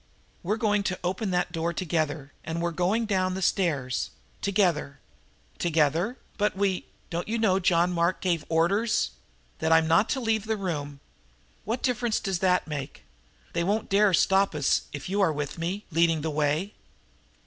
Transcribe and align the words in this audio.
"We're 0.41 0.57
going 0.57 0.81
to 0.85 0.97
open 1.03 1.29
that 1.29 1.51
door 1.51 1.73
together, 1.73 2.33
and 2.43 2.59
we're 2.59 2.71
going 2.71 3.05
down 3.05 3.35
the 3.35 3.41
stairs 3.43 4.09
together." 4.41 4.99
"Together? 5.59 6.17
But 6.39 6.55
we 6.57 6.87
Don't 7.11 7.27
you 7.27 7.37
know 7.37 7.59
John 7.59 7.91
Mark 7.93 8.23
has 8.23 8.31
given 8.33 8.47
orders" 8.49 9.11
"That 9.59 9.71
I'm 9.71 9.87
not 9.87 10.09
to 10.09 10.19
leave 10.19 10.45
the 10.47 10.57
room. 10.57 11.01
What 11.65 11.83
difference 11.83 12.19
does 12.19 12.39
that 12.39 12.65
make? 12.67 13.03
They 13.53 13.63
won't 13.63 13.89
dare 13.89 14.11
stop 14.11 14.55
us 14.55 14.85
if 14.91 15.07
you 15.07 15.21
are 15.21 15.31
with 15.31 15.59
me, 15.59 15.85
leading 15.91 16.21
the 16.21 16.31
way." 16.31 16.73